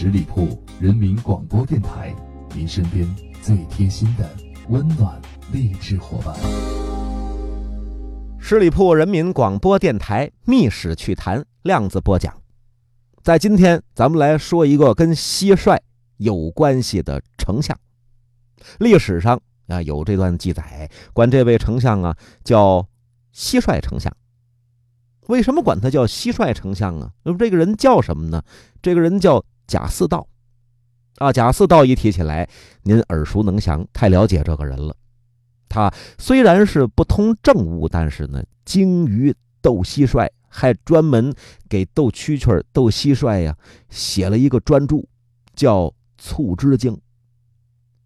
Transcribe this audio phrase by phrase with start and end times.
[0.00, 2.14] 十里铺人民广播电台，
[2.54, 3.04] 您身边
[3.42, 4.30] 最贴心的
[4.68, 6.36] 温暖励志伙伴。
[8.38, 12.32] 十里铺人民广播电台《密史趣谈》量子播讲，
[13.24, 15.76] 在今天咱们来说一个跟蟋蟀
[16.18, 17.76] 有关系的丞相。
[18.78, 22.86] 历史上啊有这段记载，管这位丞相啊叫
[23.34, 24.16] 蟋蟀丞相。
[25.26, 27.10] 为什么管他叫蟋蟀丞相啊？
[27.24, 28.44] 那么这个人叫什么呢？
[28.80, 30.26] 这个人叫贾似道。
[31.18, 32.48] 啊，贾似道一提起来，
[32.82, 34.96] 您耳熟能详，太了解这个人了。
[35.68, 41.34] 他虽然是不通政务，但是呢，精于斗蟋蟀，还专门
[41.68, 43.54] 给斗蛐蛐、斗蟋蟀呀
[43.90, 44.96] 写了一个专著，
[45.54, 46.92] 叫《促织经》。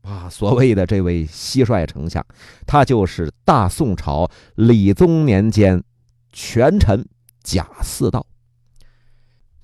[0.01, 2.27] 啊，所谓的这位蟋蟀丞相，
[2.67, 5.85] 他就是大宋朝理宗年间
[6.33, 7.07] 权臣
[7.45, 8.27] 贾似道。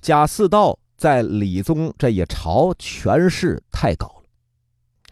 [0.01, 4.23] 贾似道在理宗这一朝权势太高了，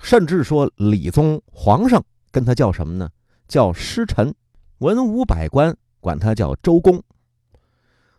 [0.02, 3.10] 甚至说理宗皇上跟他叫什么呢？
[3.48, 4.35] 叫师臣，
[4.80, 7.02] 文武百官管他叫周公。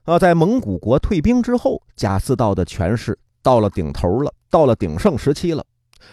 [0.04, 5.62] 啊，在蒙古国退兵之后，贾似道的权势到了顶头了，到了鼎盛时期了。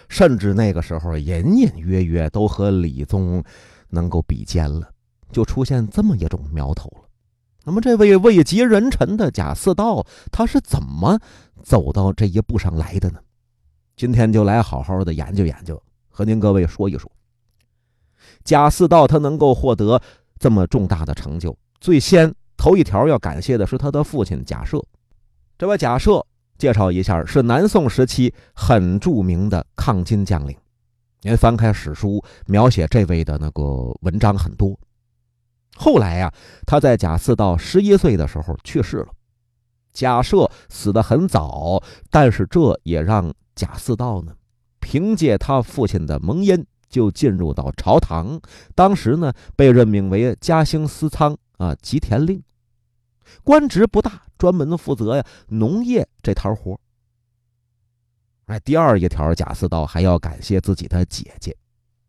[0.09, 3.41] 甚至那个时候，隐隐约约都和李宗
[3.87, 4.89] 能够比肩了，
[5.31, 7.04] 就出现这么一种苗头了。
[7.65, 11.19] 那么，这位位极人臣的贾似道，他是怎么
[11.63, 13.19] 走到这一步上来的呢？
[13.97, 17.11] 今天就来好好的研究研究，和您各位说一说。
[18.43, 20.01] 贾似道他能够获得
[20.39, 24.81] 这么重大的成就，最先头一条要感谢的是他的父亲贾赦。
[25.57, 26.23] 这位贾赦。
[26.57, 30.55] 介绍一下，是南宋时期很著名的抗金将领。
[31.21, 33.61] 您翻开史书，描写这位的那个
[34.03, 34.73] 文章很多。
[35.75, 36.33] 后来呀，
[36.65, 39.07] 他在贾似道十一岁的时候去世了。
[39.91, 44.33] 贾赦死得很早，但是这也让贾似道呢，
[44.79, 48.39] 凭借他父亲的蒙恩，就进入到朝堂。
[48.73, 52.41] 当时呢，被任命为嘉兴司仓啊，吉田令。
[53.43, 56.79] 官职不大，专门负责呀农业这摊活。
[58.47, 61.55] 哎，第二一条，贾似道还要感谢自己的姐姐。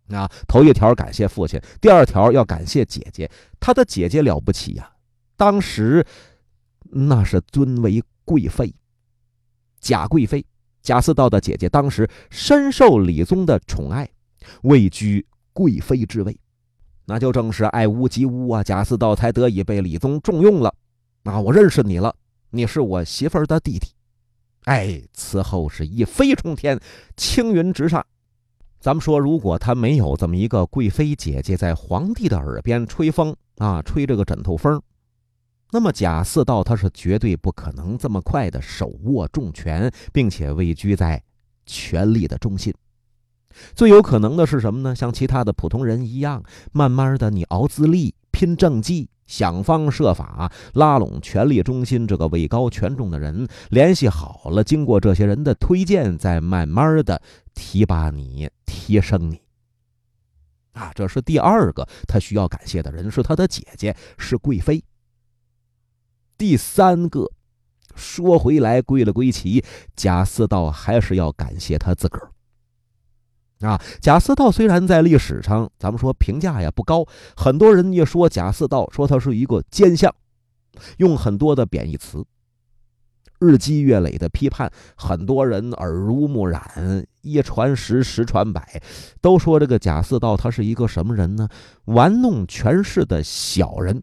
[0.08, 3.30] 啊，头一条感谢父亲，第二条要感谢姐姐。
[3.58, 4.90] 他的姐姐了不起呀，
[5.36, 6.06] 当时
[6.82, 8.72] 那是尊为贵妃，
[9.80, 10.44] 贾贵妃。
[10.82, 14.08] 贾似道的姐姐当时深受李宗的宠爱，
[14.62, 16.38] 位居贵妃之位。
[17.06, 20.72] 那就正是爱屋及乌啊，贾似道才得以被李宗重用了。
[21.24, 22.14] 啊，我认识你了，
[22.50, 23.88] 你是我媳妇儿的弟弟。
[24.66, 26.78] 哎，此后是一飞冲天，
[27.16, 28.06] 青云直上。
[28.86, 34.80] 咱们说，如果他没有这么一个贵妃姐姐在皇帝的耳边吹风啊，吹这个枕头风，
[35.72, 41.20] 那么贾似道他是绝对不可能这么快的手握重权，并且位居在
[41.66, 42.72] 权力的中心。
[43.74, 44.94] 最有可能的是什么呢？
[44.94, 49.10] 像其他的普通人一样，慢慢的你熬资历，拼政绩。
[49.26, 57.20] 想方设法拉拢权力中心这个位高权重的人，联系好了，经过这些人的推荐，再慢慢的
[57.54, 59.40] 提拔你、提升你。
[60.72, 64.84] 啊，这是第二个他需要感谢的人，是他的姐姐，是贵妃。
[66.38, 67.30] 第三个，
[67.94, 69.64] 说回来归了归齐，
[69.96, 72.30] 贾似道还是要感谢他自个儿。
[73.60, 80.14] 啊，贾似道虽然在历史上咱们说评价呀不高，很多人也说贾似道说他是一个奸相，
[80.98, 82.22] 用很多的贬义词，
[83.38, 88.82] 日积月累的批判，很多人耳濡目染，一传十，十传百，
[89.22, 91.48] 都说这个贾似道他是一个什么人呢？
[91.86, 94.02] 玩弄权势的小人，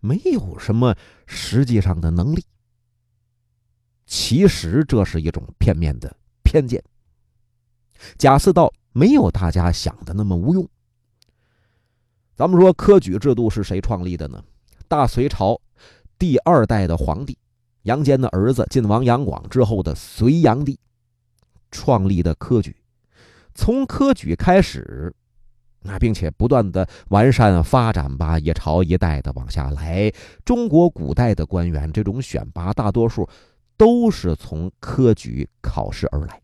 [0.00, 2.42] 没有什么实际上的能力。
[4.06, 6.82] 其实这是一种片面的偏见。
[8.16, 8.72] 贾似道。
[8.94, 10.66] 没有大家想的那么无用。
[12.36, 14.42] 咱们说科举制度是谁创立的呢？
[14.88, 15.60] 大隋朝
[16.18, 17.36] 第二代的皇帝
[17.82, 20.78] 杨坚的儿子晋王杨广之后的隋炀帝
[21.70, 22.74] 创立的科举。
[23.54, 25.12] 从科举开始，
[25.80, 30.12] 那并且不断的完善发展吧，一朝一代的往下来。
[30.44, 33.28] 中国古代的官员这种选拔，大多数
[33.76, 36.40] 都是从科举考试而来。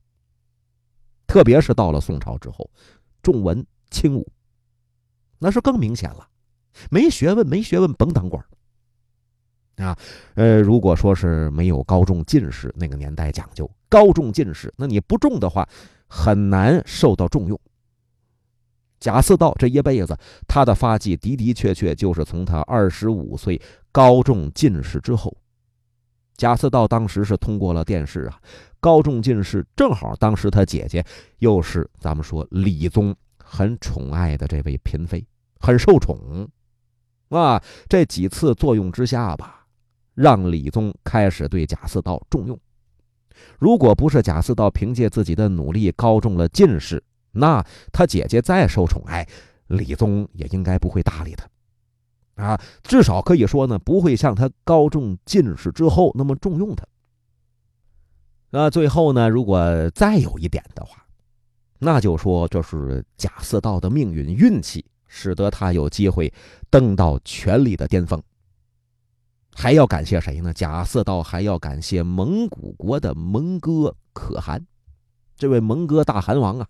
[1.31, 2.69] 特别是到了宋朝之后，
[3.23, 4.27] 重文轻武，
[5.39, 6.27] 那是更明显了。
[6.91, 8.45] 没学问，没学问，甭当官
[9.77, 9.97] 啊！
[10.35, 15.69] 呃，如果说是没有高中进士，那个年代讲究高中进士，那你不中的话，
[16.09, 17.57] 很难受到重用。
[18.99, 20.19] 贾似道这一辈子，
[20.49, 23.63] 他的发迹的的确确就是从他二十五岁
[23.93, 25.40] 高中进士之后。
[26.41, 28.41] 贾似道当时是通过了电视啊，
[28.81, 31.05] 高中进士，正好当时他姐姐
[31.41, 35.23] 又是咱们说李宗很宠爱的这位嫔妃，
[35.61, 36.49] 很受宠，
[37.29, 39.67] 啊，这几次作用之下吧，
[40.15, 42.59] 让李宗开始对贾似道重用。
[43.59, 49.29] 如果不是贾似道凭借自己的努力高中了进士，那他姐姐再受宠爱，
[49.67, 51.47] 李宗也应该不会搭理他。
[52.41, 56.85] 啊，至少可以说呢，不会像他高中进士之后那么重用他。
[58.51, 61.05] 那最后呢，如果再有一点的话，
[61.79, 66.33] 那就说这是贾似道的命运运气，使得他有机会
[66.69, 68.21] 登到权力的巅峰。
[69.53, 70.53] 还要感谢谁呢？
[70.53, 74.65] 贾似道还要感谢蒙古国的蒙哥可汗，
[75.37, 76.67] 这位蒙哥大汗王啊，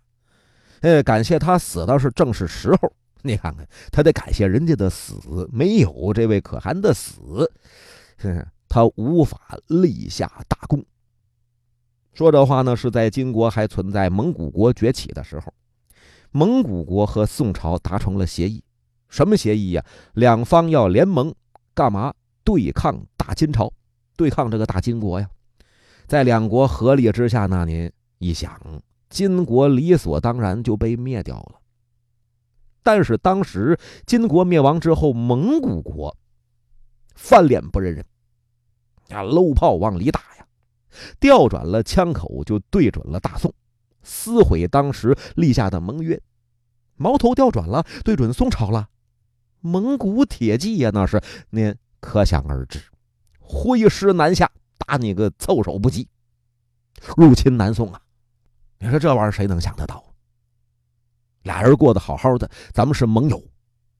[0.81, 2.93] 呃，感谢他死的是正是时候。
[3.22, 7.50] 你看看，他得感谢人家的死，没有这位可汗的死，
[8.69, 10.84] 他无法立下大功。
[12.12, 15.52] 说这话呢，是在金国还存在蒙古国崛起的时候，
[16.32, 18.62] 蒙古国和宋朝达成了协议，
[19.08, 19.84] 什么协议呀？
[20.14, 21.34] 两方要联盟，
[21.75, 22.12] 干嘛？
[22.43, 23.72] 对抗大金朝，
[24.17, 25.28] 对抗这个大金国呀。
[26.06, 28.61] 在两国合力之下，那您一想，
[29.08, 31.60] 金国理所当然就被灭掉了。
[32.82, 36.17] 但是当时金国灭亡之后，蒙古国
[37.15, 38.05] 翻脸不认人，
[39.11, 40.47] 啊，搂炮往里打呀，
[41.19, 43.53] 调转了枪口就对准了大宋，
[44.03, 46.21] 撕毁当时立下的盟约，
[46.97, 48.88] 矛头调转了，对准宋朝了。
[49.61, 52.81] 蒙古铁骑呀，那是您可想而知，
[53.38, 56.09] 挥师南下，打你个措手不及，
[57.17, 58.00] 入侵南宋啊！
[58.79, 60.03] 你说这玩意儿谁能想得到？
[61.43, 63.43] 俩人过得好好的，咱们是盟友，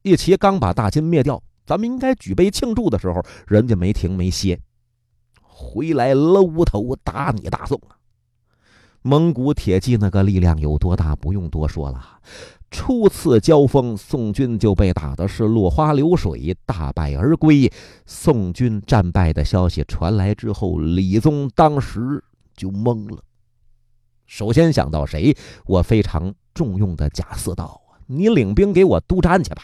[0.03, 4.61] 一齐刚把大金灭掉，咱们应该举杯庆祝的时候，人家没停没歇，
[5.43, 7.97] 回来搂头打你大宋啊！
[9.03, 12.19] 蒙古铁骑那个力量有多大，不用多说了。
[12.71, 17.73] 初次交锋，宋军就被打的是落花流水，大败而归。
[18.07, 22.23] 宋军战败的消息传来之后，李宗当时
[22.55, 23.23] 就懵了。
[24.27, 25.37] 首先想到谁？
[25.65, 27.99] 我非常重用的贾似道啊！
[28.07, 29.63] 你领兵给我督战去吧。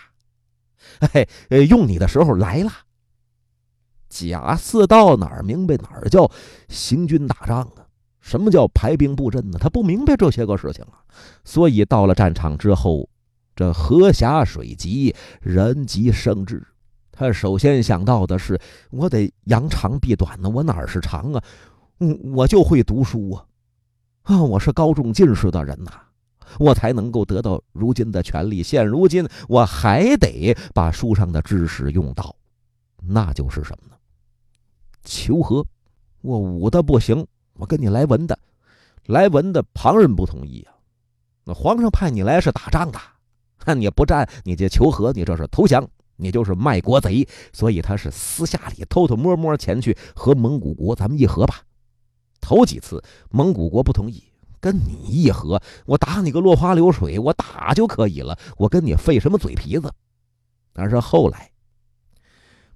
[1.12, 1.28] 嘿，
[1.66, 2.70] 用你的时候来了。
[4.08, 6.30] 贾似道哪儿明白哪儿叫
[6.68, 7.84] 行军打仗啊？
[8.20, 9.58] 什么叫排兵布阵呢？
[9.60, 11.02] 他不明白这些个事情啊。
[11.44, 13.08] 所以到了战场之后，
[13.54, 16.66] 这河狭水急，人急生智。
[17.10, 18.60] 他首先想到的是，
[18.90, 20.48] 我得扬长避短呢。
[20.48, 21.42] 我哪儿是长啊？
[21.98, 23.44] 我，我就会读书啊。
[24.22, 25.92] 啊，我是高中进士的人呐，
[26.58, 28.62] 我才能够得到如今的权利。
[28.62, 32.34] 现如今，我还得把书上的知识用到，
[33.02, 33.96] 那就是什么呢？
[35.04, 35.64] 求和。
[36.22, 38.36] 我武的不行，我跟你来文的，
[39.04, 40.74] 来文的旁人不同意啊。
[41.44, 42.98] 那皇上派你来是打仗的，
[43.58, 47.24] 看你不战，你就求和，你这是投降，你就是卖国贼。
[47.52, 51.62] 所以他是私下里偷偷摸摸前去和蒙古国咱们议和吧。
[52.40, 53.00] 头几次
[53.30, 54.24] 蒙古国不同意
[54.60, 59.92] 跟你议和，我打你个落花流水，我打就可以了，我跟你费什么嘴皮子？
[60.72, 61.50] 但是后来，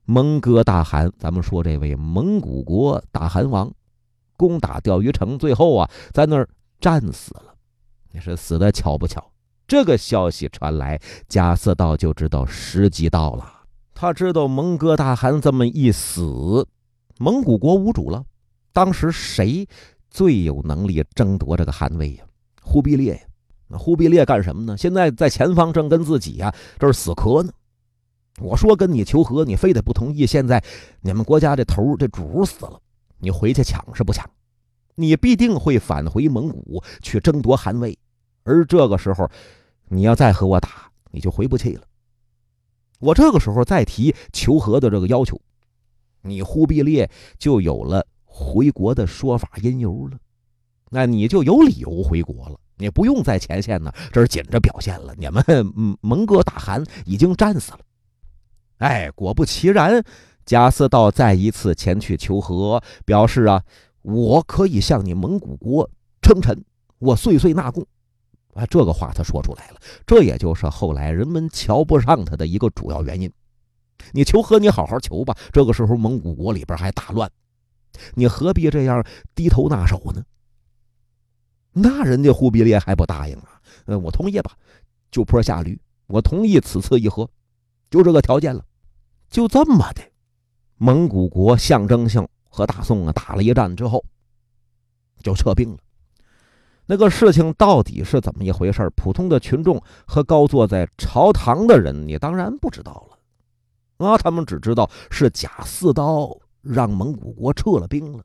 [0.05, 3.71] 蒙哥大汗，咱们说这位蒙古国大汗王，
[4.37, 6.49] 攻打钓鱼城，最后啊在那儿
[6.81, 7.55] 战死了。
[8.13, 9.31] 你说死的巧不巧？
[9.69, 13.61] 这个消息传来，贾似道就知道时机到了。
[13.95, 16.67] 他知道蒙哥大汗这么一死，
[17.19, 18.25] 蒙古国无主了。
[18.73, 19.69] 当时谁
[20.11, 22.25] 最有能力争夺这个汗位呀？
[22.63, 23.21] 忽必烈呀！
[23.69, 24.77] 那忽必烈干什么呢？
[24.77, 27.53] 现在在前方正跟自己呀这是死磕呢。
[28.41, 30.27] 我说跟你求和，你非得不同意。
[30.27, 30.63] 现在
[31.01, 32.81] 你们国家这头这主死了，
[33.19, 34.29] 你回去抢是不抢？
[34.97, 37.97] 你必定会返回蒙古去争夺汗位，
[38.43, 39.31] 而这个时候
[39.89, 41.83] 你要再和我打，你就回不去了。
[42.99, 45.41] 我这个时候再提求和的这个要求，
[46.23, 48.07] 你忽必烈就有了。
[48.41, 50.19] 回国的说法因由了，
[50.89, 52.59] 那你就有理由回国了。
[52.77, 55.15] 你不用在前线呢，这是紧着表现了。
[55.19, 55.45] 你们
[56.01, 57.81] 蒙哥大汗已经战死了。
[58.79, 60.03] 哎，果不其然，
[60.47, 63.63] 贾似道再一次前去求和，表示啊，
[64.01, 65.91] 我可以向你蒙古国
[66.23, 66.65] 称臣，
[66.99, 67.87] 我岁岁纳贡。
[68.55, 73.31] 啊，这个话他说出来了，这也就是后来人们瞧不上他的一个主要原因。
[74.13, 75.37] 你求和，你好好求吧。
[75.53, 77.31] 这个时候蒙古国里边还大乱。
[78.15, 79.05] 你何必这样
[79.35, 80.23] 低头纳手呢？
[81.73, 83.61] 那人家忽必烈还不答应啊？
[83.87, 84.53] 呃，我同意吧，
[85.11, 87.29] 就坡下驴，我同意此次议和，
[87.91, 88.65] 就这个条件了。
[89.29, 90.03] 就这么的，
[90.77, 94.05] 蒙古国象征性和大宋啊打了一战之后，
[95.23, 95.79] 就撤兵了。
[96.87, 104.05] 那个事情到底是怎么一回事普通的群众和高坐在朝堂的人，你当然不知道了。
[104.05, 108.25] 啊，他们只知道是贾似道让蒙古国撤了兵了，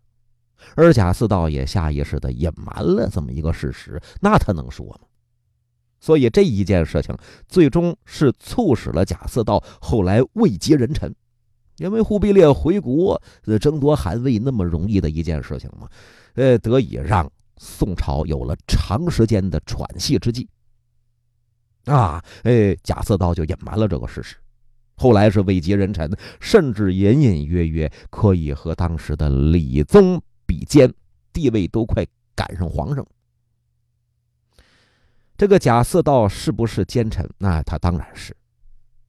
[0.75, 4.99] 而贾似道也下意识的隐瞒了这么一个事实，那他能说吗？
[5.99, 11.13] 所以这一件事情最终是促使了贾似道后来位极人臣，
[11.77, 13.21] 因为忽必烈回国
[13.59, 15.89] 争夺汗位那么容易的一件事情嘛？
[16.33, 17.31] 呃，得以让。
[17.57, 20.45] 宋朝有了长时间的喘息之际，
[21.85, 24.35] 啊，哎，贾似道就隐瞒了这个事实。
[24.95, 26.09] 后来是位极人臣，
[26.39, 30.93] 甚至隐隐约约可以和当时的李宗比肩，
[31.31, 33.05] 地位都快赶上皇上。
[35.37, 37.29] 这个贾似道是不是奸臣？
[37.37, 38.35] 那他当然是，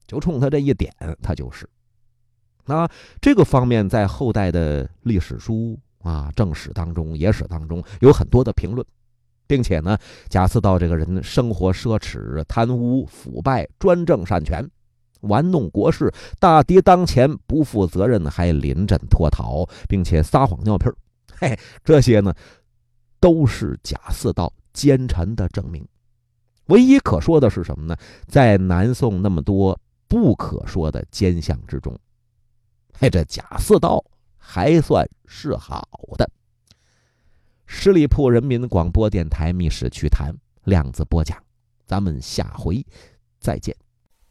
[0.05, 1.69] 就冲他这一点，他就是。
[2.65, 2.89] 那
[3.21, 5.79] 这个方面在后代的历史书。
[6.03, 8.85] 啊，正史当中、野史当中有很多的评论，
[9.45, 9.97] 并且呢，
[10.29, 14.65] 贾似道这个人生活奢侈、贪污腐败、专政擅权、
[15.21, 20.95] 玩弄国事、大敌当前不负责任，还临阵脱逃，并且撒谎尿屁儿，
[21.39, 22.33] 嘿，这些呢，
[23.19, 25.87] 都是贾似道奸臣的证明。
[26.67, 27.95] 唯一可说的是什么呢？
[28.27, 31.97] 在南宋那么多不可说的奸相之中，
[32.93, 34.03] 嘿，这贾似道。
[34.49, 35.85] 还算是好
[36.17, 36.31] 的。
[37.65, 40.31] 十里铺人民广播电台《密室趣谈》
[40.63, 41.37] 量子播讲，
[41.85, 42.81] 咱们下回
[43.41, 43.75] 再见。